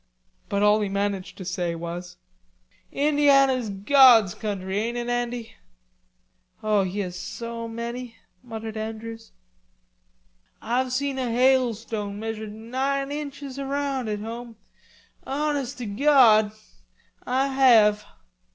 But 0.49 0.63
all 0.63 0.81
he 0.81 0.89
managed 0.89 1.37
to 1.37 1.45
say 1.45 1.75
was: 1.75 2.17
"Indiana's 2.91 3.69
God's 3.69 4.33
country, 4.33 4.79
ain't 4.79 4.97
it, 4.97 5.09
Andy?" 5.09 5.53
"Oh, 6.63 6.81
he 6.81 7.01
has 7.01 7.15
so 7.15 7.67
many," 7.67 8.15
muttered 8.43 8.77
Andrews. 8.77 9.31
"Ah've 10.59 10.91
seen 10.91 11.19
a 11.19 11.29
hailstone 11.29 12.19
measured 12.19 12.51
nine 12.51 13.11
inches 13.11 13.59
around 13.59 14.09
out 14.09 14.17
home, 14.21 14.55
honest 15.23 15.77
to 15.77 15.85
Gawd, 15.85 16.51
Ah 17.27 17.49
have." 17.49 18.03